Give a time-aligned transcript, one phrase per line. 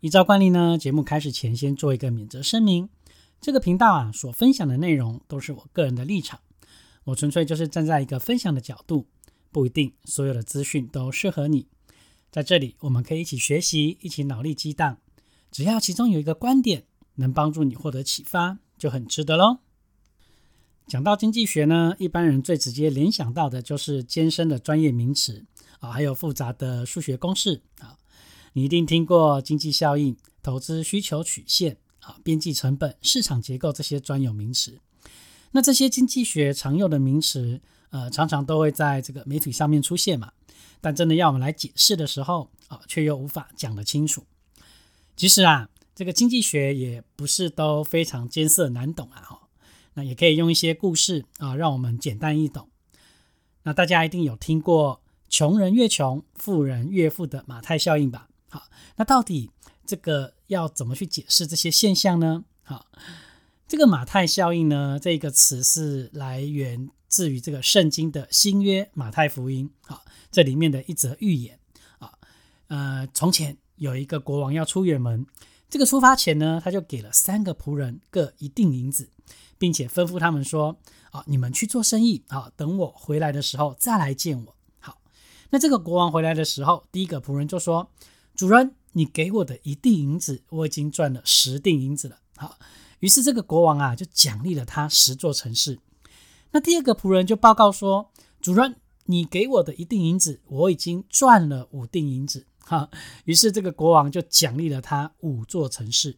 [0.00, 2.88] 依照惯例呢，节目开始前先做一个免责声明：
[3.38, 6.40] 这个频道啊所分享的内容都是我个人的立场，
[7.04, 9.06] 我纯粹就是站在一个分享的角度，
[9.52, 11.66] 不一定所有的资讯都适合你。
[12.30, 14.96] 在这里，我们可以一起学习，一起脑力激荡，
[15.50, 16.84] 只要其中有一个观点
[17.16, 19.58] 能帮助你获得启发，就很值得喽。
[20.86, 25.44] 讲到经济学呢，一般人最直接联想到的就是艰深的专业名词
[25.80, 27.98] 啊，还有复杂的数学公式啊。
[28.52, 34.80] 你一定听过经济效应、投资需求曲线啊、边际成本、市场结构这些专有名词。
[35.52, 37.60] 那这些经济学常用的名词，
[37.90, 40.32] 呃，常常都会在这个媒体上面出现嘛。
[40.80, 44.24] 但真的要我们来解释的时候啊，却又无法讲得清楚。
[45.14, 49.20] 其实啊，这个经济学也不是都非常艰涩难懂啊。
[49.20, 49.48] 哈，
[49.92, 52.70] 那也可以用一些故事啊，让我们简单易懂。
[53.64, 58.29] 那大家一定有听过“穷人越穷，富人越富”的马太效应吧？
[58.50, 58.64] 好，
[58.96, 59.50] 那到底
[59.86, 62.44] 这个要怎么去解释这些现象呢？
[62.64, 62.86] 好，
[63.66, 69.70] 这个马太效应呢，这个词是来源自于这个圣经的新约马太福音。
[69.82, 71.60] 好，这里面的一则寓言
[72.00, 72.12] 啊，
[72.66, 75.24] 呃，从前有一个国王要出远门，
[75.68, 79.10] 这个出发前呢，他就给了三个仆人各一锭银子，
[79.58, 80.76] 并且吩咐他们说：
[81.12, 84.56] 啊，你们去做生意啊，等我回来的时候再来见我。
[84.80, 85.00] 好，
[85.50, 87.90] 那这个国王回来的时候，第一个仆人就说。
[88.40, 92.20] 主人，你给我的一锭银子，我已经赚了十锭银子了。
[92.38, 92.58] 好，
[93.00, 95.78] 于是这个国王啊，就奖励了他十座城市。
[96.52, 98.10] 那第二个仆人就报告说
[98.40, 102.88] ：“主人，你给我的一锭银子，我已经赚了五锭银子。”哈，
[103.26, 106.16] 于是这个国王就奖励了他五座城市。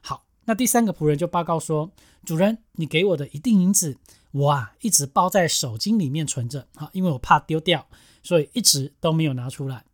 [0.00, 1.92] 好，那第三个仆人就报告说
[2.26, 3.98] ：“主人，你给我的一锭银子，
[4.32, 6.66] 我啊一直包在手巾里面存着。
[6.74, 7.86] 好，因为我怕丢掉，
[8.24, 9.84] 所以一直都没有拿出来。”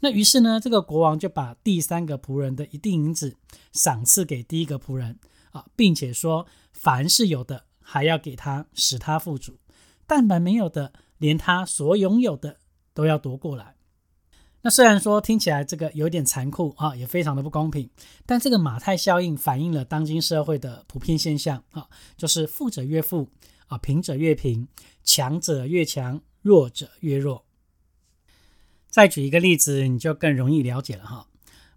[0.00, 3.36] 那于是呢，这个国王就把第三个仆人的一锭银子
[3.72, 5.18] 赏赐给第一个仆人
[5.50, 9.54] 啊，并且说，凡是有的，还要给他，使他富足；
[10.06, 12.58] 但凡没有的，连他所拥有的
[12.94, 13.74] 都要夺过来。
[14.62, 17.90] 那虽然说听起来这个有点残酷啊，也非常的不公平，
[18.24, 23.28] 但这个马太效应反映了当今社会的普遍现象啊，就是富者越富
[23.66, 24.68] 啊，贫者越贫，
[25.02, 27.47] 强者越强，弱者越弱。
[28.88, 31.26] 再举一个例子，你就更容易了解了哈。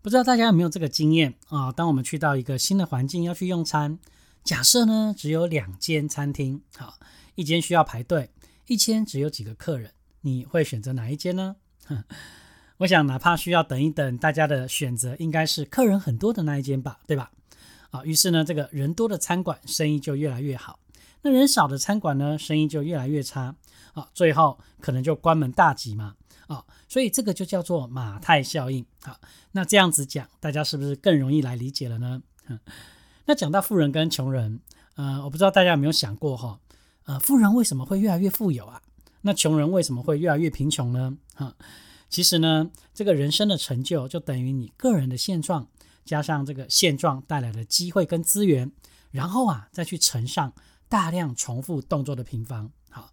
[0.01, 1.71] 不知道大家有没有这个经验啊？
[1.71, 3.99] 当我们去到一个新的环境要去用餐，
[4.43, 6.95] 假设呢只有两间餐厅，好，
[7.35, 8.31] 一间需要排队，
[8.65, 9.91] 一间只有几个客人，
[10.21, 11.57] 你会选择哪一间呢？
[12.77, 17.31] 我想哪怕需要等一等，大家的选择应该是客人很多的那一间吧，对吧？
[17.91, 20.79] 啊，于是呢，这个人多的餐馆生意就越来越好，
[21.21, 23.55] 那人少的餐馆呢，生意就越来越差，
[23.93, 26.15] 啊，最后可能就关门大吉嘛。
[26.47, 28.85] 啊，所以这个就叫做马太效应。
[29.01, 29.17] 好，
[29.53, 32.21] 那这样子讲，大家是不是更容易来理解了呢？
[33.23, 34.59] 那讲到富人跟穷人，
[34.95, 36.59] 呃，我不知道大家有没有想过哈，
[37.05, 38.81] 呃，富人为什么会越来越富有啊？
[39.21, 41.17] 那穷人为什么会越来越贫穷呢？
[41.33, 41.55] 哈，
[42.09, 45.69] 其实呢，这个人生的成就就等于你个人的现状，
[46.03, 48.69] 加上这个现状带来的机会跟资源，
[49.11, 50.51] 然后啊，再去乘上
[50.89, 52.69] 大量重复动作的平方。
[52.89, 53.11] 好。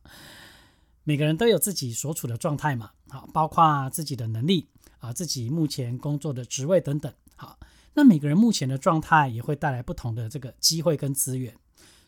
[1.04, 7.58] 每个人都有自己所处的状态嘛，好，包括自己的能力啊，自己目前工作的职位等等，好，
[7.94, 11.54] 那每个人目前的状态也会带来不同的这个机会跟资源。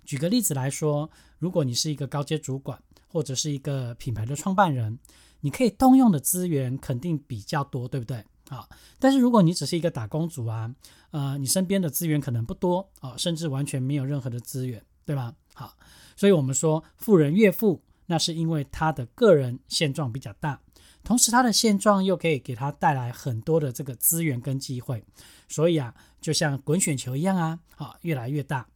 [0.05, 4.99] 举个例子来说，如果你是一个高阶主管或者是一个品牌的创办人，
[5.41, 8.25] 你可以动用的资源肯定比较多，对不对？
[8.49, 10.75] 好，但是如果你只是一个打工族啊，
[11.13, 15.33] 呃，你身边的资源可能不多啊，甚至完全没有任何的资源，对吧？
[15.55, 15.77] 好，
[16.17, 17.81] 所以我们说富人越富。
[18.07, 20.61] 那是因为他的个人现状比较大，
[21.03, 25.03] 同时他的现状又可以给他带来很多的这个资源跟机会，
[25.49, 28.69] 所以啊，就像滚雪球一样啊，啊，越来越大。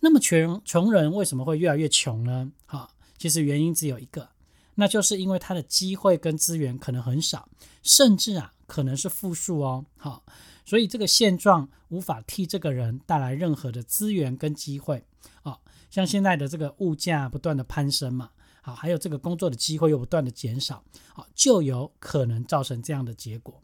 [0.00, 2.50] 那么穷穷人为什么会越来越穷呢？
[2.66, 4.28] 哈，其实原因只有一个，
[4.74, 7.48] 那就是因为他的机会跟资源可能很少，
[7.82, 10.24] 甚至啊可能是负数哦，好，
[10.64, 15.04] 所以这个现状无法替这个人带来任何的资源跟机会
[15.42, 15.58] 啊，
[15.90, 18.30] 像现在的这个物价不断的攀升嘛。
[18.62, 20.84] 好，还有这个工作的机会又不断的减少，
[21.14, 23.62] 好，就有可能造成这样的结果。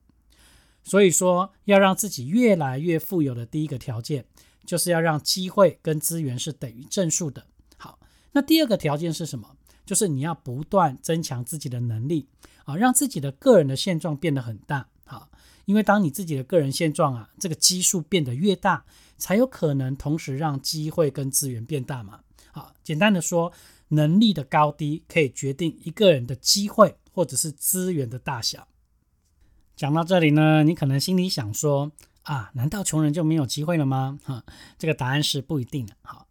[0.83, 4.25] 所以说，要让自己越来越富有的第一个条件，
[4.65, 7.47] 就是要让机会跟资源是等于正数的。
[7.77, 7.99] 好，
[8.33, 9.57] 那第二个条件是什么？
[9.85, 12.29] 就是你要不断增强自己的能力
[12.65, 14.89] 啊，让自己的个人的现状变得很大。
[15.05, 15.29] 好，
[15.65, 18.85] 因为当你自己的个人现状啊，这个基数变得越大，
[19.17, 22.21] 才有可能同时让机会跟资源变大嘛。
[22.51, 23.53] 好，简单的说，
[23.89, 28.69] 能力的高低可以决定一个人的机会或者是资源的大小。
[29.77, 31.93] 讲到这里呢，你可能心里想说
[32.23, 34.19] 啊，难道穷人就没有机会了吗？
[34.25, 34.45] 哈，
[34.79, 35.95] 这个答案是不一定的。
[36.03, 36.27] 好，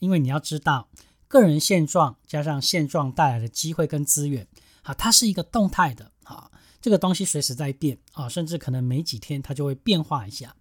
[0.00, 0.88] 因为你要知道，
[1.28, 4.48] 个人现状加上现状带来的机会跟资源，
[4.82, 6.10] 好，它是一个动态的。
[6.24, 6.50] 好，
[6.80, 10.56] 这个东西随时在变啊，甚至可能没几天它就会变化一下。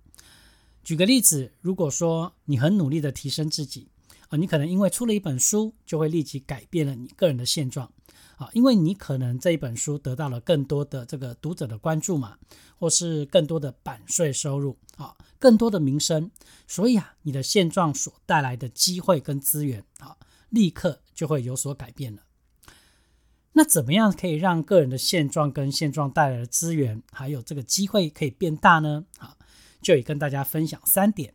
[0.83, 3.87] 举个例子，如果说你很努力的提升自己
[4.29, 7.91] 啊，你可能因为出了一本书，就会立即改变了你个人的现状。
[8.37, 12.37] 啊，因为你可能这一本书得到了更多的这个读者的关注嘛，
[12.77, 16.29] 或是更多的版税收入啊，更多的名声，
[16.67, 20.17] 所以啊，你的现状所带来的机会跟资源啊，
[20.49, 22.23] 立刻就会有所改变了。
[23.53, 29.05] 那怎么样可以让个人的现状跟现状带来的资源，还有这个机会可以变大呢？
[29.19, 29.37] 啊，
[29.81, 31.33] 就以跟大家分享三点。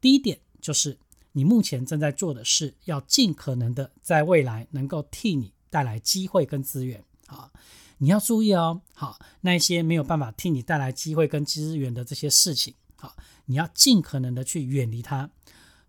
[0.00, 0.98] 第一点就是
[1.38, 5.52] 你目前正在做的事，要尽可能的在未来能够替你。
[5.70, 7.52] 带来机会跟资源啊，
[7.98, 8.80] 你要注意哦。
[8.94, 13.14] 好，那些没有办法替你带来机会跟资源的这些事情，好，
[13.44, 15.28] 你要尽可能的去远离它。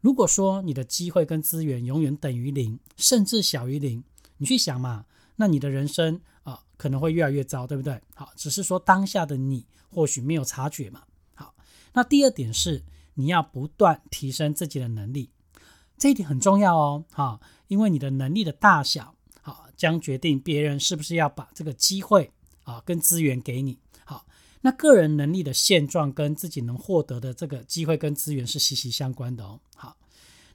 [0.01, 4.03] 如果说你的机会跟资源永远等于零，甚至小于零，
[4.35, 5.05] 你去想嘛，
[5.37, 8.01] 那你的人生啊可能会越来越糟，对不对？
[8.13, 11.03] 好，只是说当下的你或许没有察觉嘛。
[11.33, 11.55] 好，
[11.93, 15.29] 那第二点是你要不断提升自己的能力，
[15.99, 17.05] 这一点很重要哦。
[17.11, 19.13] 好，因为你的能力的大小。
[19.41, 22.29] 好将决定别人是不是要把这个机会
[22.63, 23.79] 啊跟资源给你。
[24.03, 24.25] 好，
[24.61, 29.59] 那个人能力的现状跟自己能获得的这个机会跟资源是息息相关的哦。
[29.75, 29.95] 好，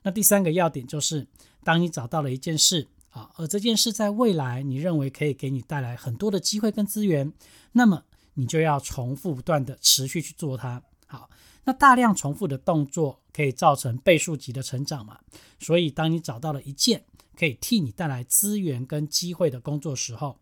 [0.02, 1.26] 那第三个要点就是，
[1.64, 7.32] 当你找到了一件事啊，而这件事在未来你认为可以给你带来很多的机会跟资源，
[7.72, 8.04] 那么
[8.34, 10.82] 你就要重复不断的持续去做它。
[11.06, 11.30] 好，
[11.64, 15.20] 那大量重复的动作可以造成倍数级的成长嘛？
[15.58, 17.04] 所以当你找到了一件。
[17.36, 20.38] 可以替你带来资源跟机会的工作时候，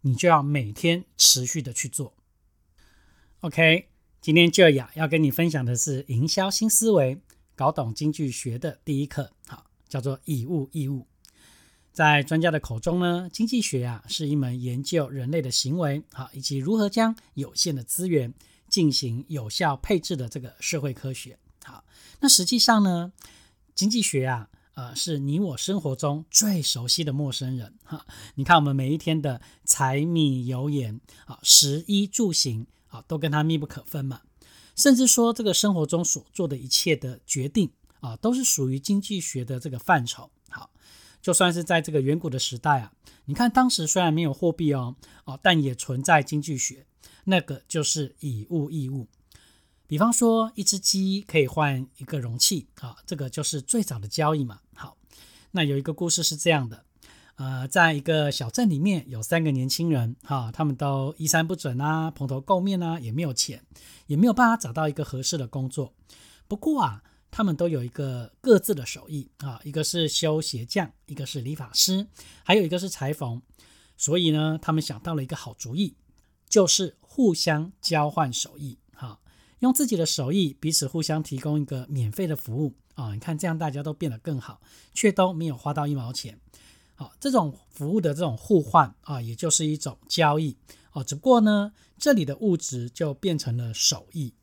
[0.00, 2.14] 你就要每天持续的去做。
[3.40, 3.90] OK，
[4.22, 7.20] 今天就雅要跟你分享的是营销新思维，
[7.54, 11.06] 搞懂经济学的第一课，好，叫做以物易物。
[11.92, 18.32] 在专家的口中呢，经济学啊是一门研究人类的行为，好，以及如何将有限的资源
[18.74, 21.38] 进行有效配置的这个社会科学。
[21.62, 21.84] 好，
[22.18, 23.12] 那实际上呢，
[23.72, 24.48] 经济学啊。
[24.76, 28.04] 呃，是你我生活中最熟悉的陌生人哈。
[28.34, 34.22] 你看，我们每一天的柴米油盐啊，食衣住行啊，都跟它密不可分嘛。
[34.74, 40.28] 甚至说，这个生活中所做的一切的决定啊，都是属于经济学的这个范畴。
[41.24, 42.92] 就算是在这个远古的时代啊，
[43.24, 44.94] 你看当时虽然没有货币哦，
[45.24, 46.84] 哦，但也存在经济学，
[47.24, 49.08] 那个就是以物易物。
[49.86, 54.60] 比方说，一只鸡可以换一个容器啊，这个就是最早的交易嘛。
[54.74, 54.98] 好，
[55.52, 56.84] 那有一个故事是这样的，
[57.36, 63.64] 呃，在一个小镇里面有三个年轻人，哈，他们都衣衫不整啊，蓬头垢面啊，也没有钱，
[64.08, 65.94] 也没有办法找到一个合适的工作。
[66.46, 67.02] 不过啊，
[67.36, 72.06] 他们都有一个各自的手艺啊，一个是修鞋匠，一个是理发师，
[72.44, 73.42] 还有一个是裁缝。
[73.96, 75.96] 所以呢，他们想到了一个好主意，
[76.48, 78.78] 就是互相交换手艺。
[79.58, 83.14] 用自己的手艺彼此互相提供一个免费的服务啊！
[83.14, 84.60] 你看这样大家都变得更好，
[84.92, 86.38] 却都没有花到一毛钱。
[86.94, 90.56] 好，这种服务的这种互换啊，也就是一种交易
[90.92, 91.02] 哦。
[91.02, 94.34] 只不过呢，这里的物质就变成了手艺。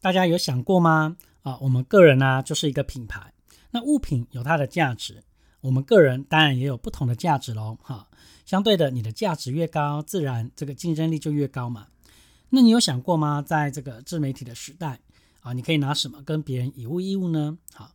[0.00, 1.16] 大家有想过吗？
[1.42, 3.32] 啊，我们个人呢就是一个品牌，
[3.70, 5.24] 那物品有它的价值，
[5.60, 7.78] 我们个人当然也有不同的价值喽。
[7.82, 8.08] 哈，
[8.44, 11.88] 相对的，你的价值越高，自然这个竞争力就越高嘛。
[12.50, 13.42] 那你有想过吗？
[13.42, 15.00] 在这个自媒体的时代
[15.40, 17.58] 啊，你可以拿什么跟别人以物易物呢？
[17.72, 17.92] 好，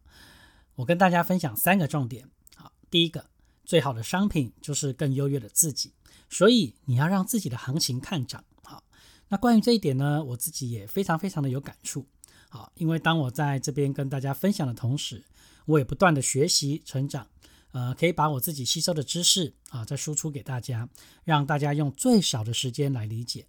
[0.75, 2.27] 我跟大家分享三个重点。
[2.55, 3.29] 好，第一个，
[3.63, 5.93] 最好的商品就是更优越的自己，
[6.29, 8.43] 所以你要让自己的行情看涨。
[8.63, 8.83] 好，
[9.29, 12.05] 那关于这一点呢，我自己也非常非常的有感触。
[12.49, 15.23] 好，因为当我在这边跟大家分享的同时，
[15.65, 17.27] 我也不断的学习成长，
[17.71, 20.87] 呃，可以把我自己吸收的知识啊，再输出给大家，
[21.23, 23.45] 让大家用最少的时间来理解。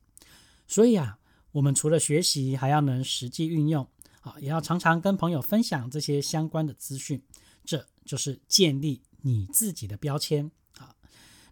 [0.66, 1.18] 所以啊，
[1.52, 3.88] 我们除了学习，还要能实际运用，
[4.20, 7.22] 啊，也要常常跟朋友分享这些相关的资讯，
[7.64, 10.94] 这就是建立你自己的标签啊。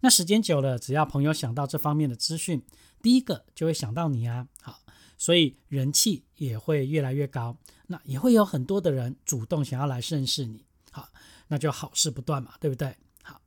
[0.00, 2.62] 那时间久了，只要朋友想到这方面的资讯，
[3.00, 4.48] 第一个就会想到你啊。
[4.60, 4.80] 好，
[5.18, 7.56] 所以人气也会越来越高，
[7.86, 11.08] 那也会有很多的人主动想要来认识你，好，
[11.48, 12.94] 那就好事不断嘛，对不对？
[13.22, 13.40] 好，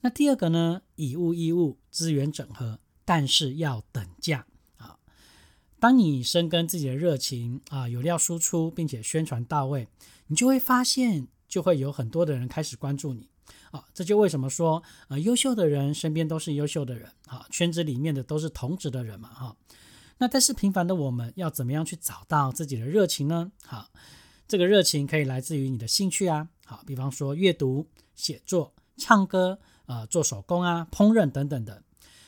[0.00, 4.46] 那第二个呢，以物易物，资源整合，但是要等价
[4.76, 4.98] 啊。
[5.78, 9.88] 当你深耕自己的热情啊，有料输出，并且宣传到位，
[10.28, 13.28] 你就会发现，就会有很多的人开始关注你
[13.70, 13.84] 啊。
[13.92, 19.56] 这就为什么说，呃，优秀的人身边都是优秀的人啊，圈子里面的都是同职的人嘛，哈。
[20.20, 23.50] 那但是平凡的我们要怎么样去找到自己的热情呢？
[23.64, 23.88] 好，
[24.46, 31.82] 这个热情可以来自于你的兴趣啊，好，比方说阅读、写作、唱歌、呃，做手工啊、烹饪等等的。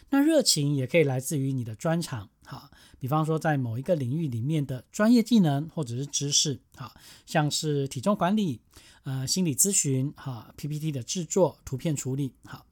[0.09, 6.95] 那热情也可以来自于你的专长，好，比方说在某一个领域里面的专业技能或者是知识，好，
[7.27, 8.59] 像是体重管理、
[9.05, 12.65] 呃，心理咨询、哈，PPT 的制作、图片处理，好。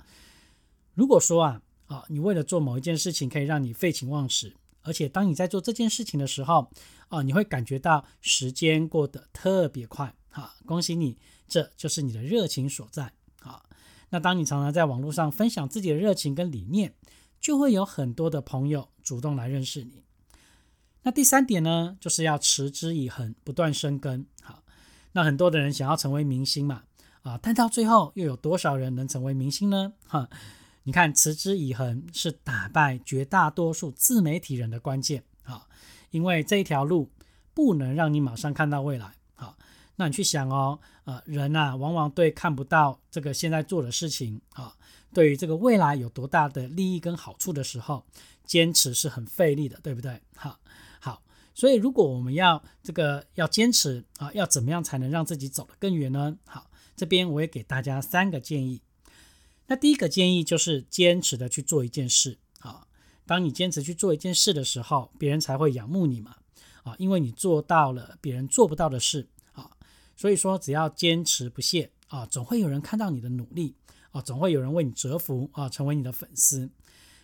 [0.95, 4.55] 如果说啊，啊，你为了做某一件事情可以让你废寝忘食。
[4.83, 6.71] 而且当你在做这件事情的时候，
[7.09, 13.63] 啊，你会感觉到时间过得特别快，哈，恭喜你，这就是你的热情所在，啊。
[14.11, 16.95] 那当你常常在网络上分享自己的热情跟理念，
[17.41, 20.03] 就会有很多的朋友主动来认识你。
[21.03, 24.63] 那第三点呢，就是要持之以恒，不断生根，好。
[25.13, 26.85] 那很多的人想要成为明星嘛，
[27.23, 29.93] 啊，但到最后又有多少人能成为明星呢？
[30.07, 30.29] 哈。
[30.85, 35.67] 你看，持之以恒是打败绝大多数自媒体人的关键啊！
[36.11, 37.11] 因为这一条路
[37.53, 39.57] 不能让你马上看到未来啊。
[39.97, 44.75] 那你去想哦，呃，人呐，往往对看不到这个现在做的事情啊，
[45.13, 48.07] 对于这个未来有多大的利益跟好处的时候，
[48.47, 50.23] 坚持是很费力的，对不对？
[50.35, 50.59] 好，
[50.99, 51.23] 好，
[51.55, 56.39] 所以如果我们要这个要坚持啊，要怎么样才能让自己走得更远呢？
[56.47, 58.81] 好，这边我也给大家三个建议。
[59.71, 62.89] 那第一个建议就是坚持的去做一件事啊。
[63.25, 66.35] 当你坚持去做一件事的时候，别人才会仰慕你嘛
[66.83, 69.71] 啊，因为你做到了别人做不到的事啊。
[70.17, 73.77] 所以说，只要坚持不懈啊，总会有人看到你的努力
[74.11, 76.69] 啊，总会有人为你折服啊，成为你的粉丝。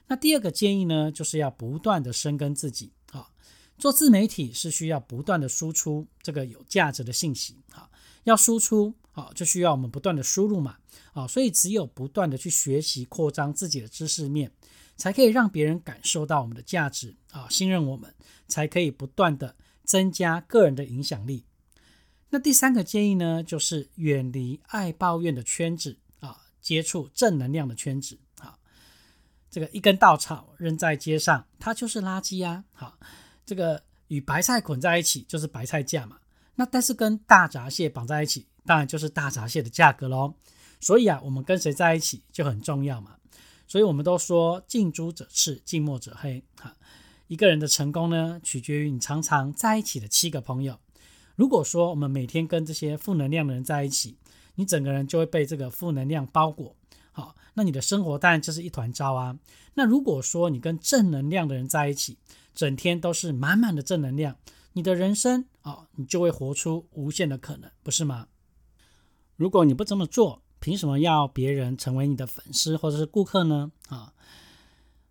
[0.07, 3.31] 那第二个建议呢，就是要不断的深耕自己啊。
[3.77, 7.91] 做自媒体是需要不断的输出这个有价值的信息啊，
[8.23, 8.95] 要输出。
[9.17, 10.77] 好，就需要我们不断的输入嘛，
[11.15, 14.53] 啊，所以只有不断的去学习、扩张自己的知识面，
[14.99, 18.15] 才可以让别人感受到我们的价值啊，信任我们，
[18.47, 21.43] 才可以不断的增加个人的影响力。
[22.29, 28.59] 那第三个建议呢，就是远离爱抱怨的圈子啊，接触正能量的圈子啊。
[29.51, 32.63] 这个一根稻草扔在街上，它就是垃圾呀。
[32.71, 32.99] 好，
[33.47, 36.19] 这个与白菜捆在一起就是白菜价嘛。
[36.55, 38.47] 那但是跟大闸蟹绑在一起。
[38.67, 40.35] 当然就是大闸蟹的价格喽，
[40.81, 43.17] 所以啊，我们跟谁在一起就很重要嘛。
[43.69, 46.43] 所以我们都说近朱者赤，近墨者黑。
[46.57, 46.77] 哈，
[47.29, 50.79] 一个人的成功呢，取决于你常常在一起的七个朋友。
[51.35, 54.17] 如果说我们每天跟这些负能量的人在一起，
[54.55, 56.77] 你整个人就会被这个负能量包裹。
[57.13, 59.39] 好，那你的生活当然就是一团糟啊。
[59.75, 62.17] 那如果说你跟正能量的人在一起，
[62.55, 64.37] 整天都是满满的正能量，
[64.75, 68.29] 你的人生啊，你就会活出无限的可能，不是吗？
[69.37, 73.71] 如果你不这么做，凭什么要别人成为你的粉丝或者是顾客呢？
[73.89, 74.13] 啊，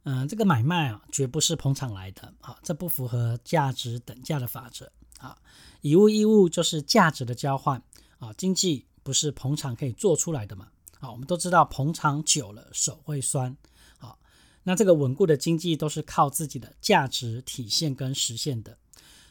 [0.03, 5.37] 嗯，这个买卖啊，绝不是捧场来的啊，这不符合价值等价的法则啊。
[5.81, 7.81] 以物易物就是价值的交换
[8.17, 10.69] 啊，经济不是捧场可以做出来的嘛？
[10.99, 13.55] 啊，我们都知道捧场久了手会酸
[13.99, 14.17] 啊。
[14.63, 18.79] 那这个稳固的经济都是靠自己的价值体现跟实现的。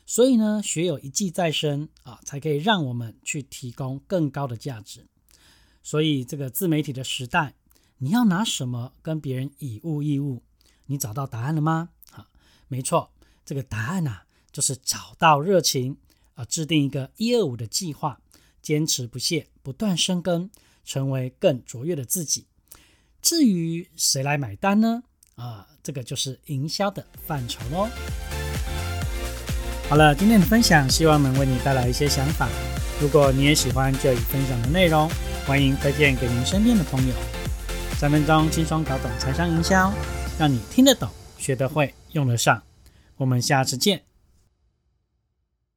[0.06, 5.06] 所以呢，学有一技在身啊，才可以让我们去提供更高的价值。
[5.82, 7.54] 所以这个自媒体的时代，
[7.98, 10.42] 你要拿什么跟别人以物易物？
[10.86, 11.90] 你找到答案了吗？
[12.10, 12.28] 啊，
[12.68, 13.10] 没错，
[13.44, 15.96] 这个答案呐，就是找到热情
[16.34, 18.20] 啊，制定一个一二五的计划，
[18.60, 20.50] 坚持不懈，不断生根，
[20.84, 22.46] 成为更卓越的自己。
[23.22, 25.02] 至于谁来买单呢？
[25.36, 27.88] 啊，这个就是营销的范畴喽。
[29.94, 32.48] 好了，今天的分享希望能为你带来一些想法。
[33.00, 35.08] 如果你也喜欢这一分享的内容，
[35.46, 37.14] 欢迎推荐给您身边的朋友。
[37.96, 39.94] 三分钟轻松搞懂财商营销，
[40.36, 41.08] 让你听得懂、
[41.38, 42.60] 学得会、用得上。
[43.18, 44.02] 我们下次见。